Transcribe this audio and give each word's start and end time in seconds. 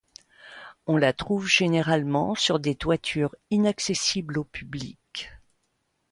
On 0.87 0.97
la 0.97 1.13
trouve 1.13 1.45
généralement 1.47 2.33
sur 2.33 2.59
des 2.59 2.73
toitures 2.73 3.35
inaccessibles 3.51 4.39
au 4.39 4.43
public. 4.43 5.29